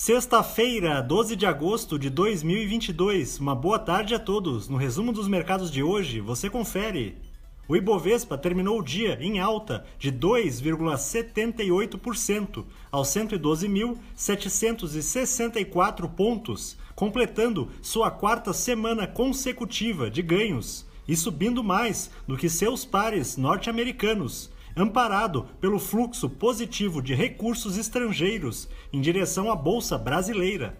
[0.00, 3.40] Sexta-feira, 12 de agosto de 2022.
[3.40, 4.68] Uma boa tarde a todos.
[4.68, 7.18] No resumo dos mercados de hoje, você confere.
[7.66, 18.52] O Ibovespa terminou o dia em alta de 2,78% aos 112.764 pontos, completando sua quarta
[18.52, 24.48] semana consecutiva de ganhos e subindo mais do que seus pares norte-americanos
[24.80, 30.78] amparado pelo fluxo positivo de recursos estrangeiros em direção à bolsa brasileira.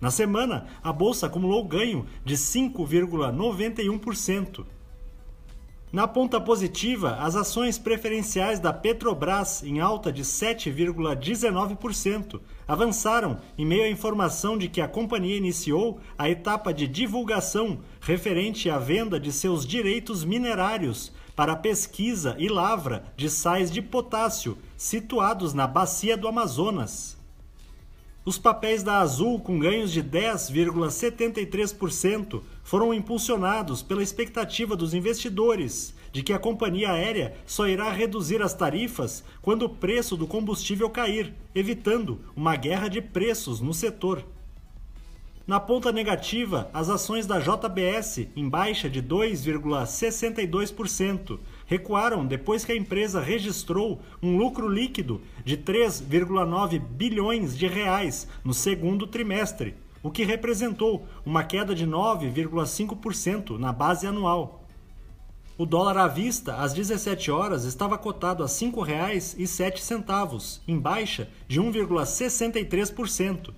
[0.00, 4.64] Na semana, a bolsa acumulou ganho de 5,91%.
[5.92, 13.84] Na ponta positiva, as ações preferenciais da Petrobras, em alta de 7,19%, avançaram em meio
[13.84, 19.30] à informação de que a companhia iniciou a etapa de divulgação referente à venda de
[19.30, 26.26] seus direitos minerários para pesquisa e lavra de sais de potássio situados na bacia do
[26.26, 27.20] Amazonas.
[28.24, 36.22] Os papéis da Azul, com ganhos de 10,73%, foram impulsionados pela expectativa dos investidores de
[36.22, 41.34] que a companhia aérea só irá reduzir as tarifas quando o preço do combustível cair,
[41.52, 44.24] evitando uma guerra de preços no setor.
[45.44, 51.40] Na ponta negativa, as ações da JBS, em baixa de 2,62%,
[51.72, 58.52] recuaram depois que a empresa registrou um lucro líquido de 3,9 bilhões de reais no
[58.52, 64.66] segundo trimestre, o que representou uma queda de 9,5% na base anual.
[65.56, 71.58] O dólar à vista, às 17 horas, estava cotado a R$ 5,07, em baixa de
[71.58, 73.54] 1,63%.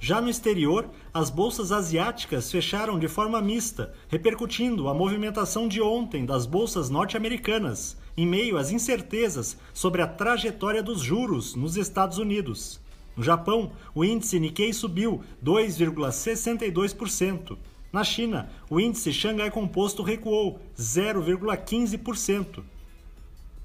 [0.00, 6.26] Já no exterior, as bolsas asiáticas fecharam de forma mista, repercutindo a movimentação de ontem
[6.26, 12.80] das bolsas norte-americanas, em meio às incertezas sobre a trajetória dos juros nos Estados Unidos.
[13.16, 17.56] No Japão, o índice Nikkei subiu 2,62%.
[17.92, 22.64] Na China, o índice Xangai Composto recuou 0,15%.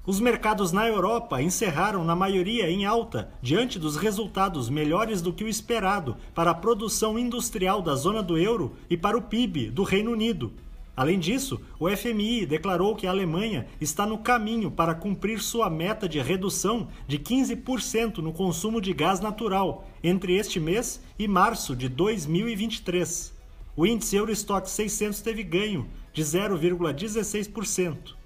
[0.09, 5.43] Os mercados na Europa encerraram na maioria em alta, diante dos resultados melhores do que
[5.43, 9.83] o esperado para a produção industrial da zona do euro e para o PIB do
[9.83, 10.51] Reino Unido.
[10.97, 16.09] Além disso, o FMI declarou que a Alemanha está no caminho para cumprir sua meta
[16.09, 21.87] de redução de 15% no consumo de gás natural entre este mês e março de
[21.87, 23.31] 2023.
[23.77, 28.17] O índice Eurostock 600 teve ganho de 0,16%.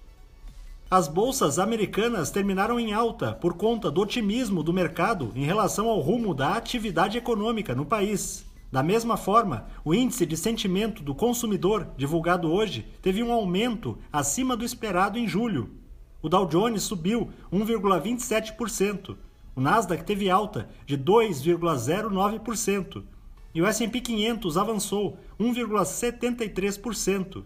[0.96, 6.00] As bolsas americanas terminaram em alta por conta do otimismo do mercado em relação ao
[6.00, 8.46] rumo da atividade econômica no país.
[8.72, 14.56] Da mesma forma, o índice de sentimento do consumidor, divulgado hoje, teve um aumento acima
[14.56, 15.72] do esperado em julho.
[16.22, 19.18] O Dow Jones subiu 1,27%,
[19.56, 23.02] o Nasdaq teve alta de 2,09%
[23.52, 27.46] e o S&P 500 avançou 1,73%.